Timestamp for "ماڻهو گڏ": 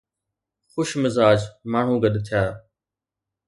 1.71-2.15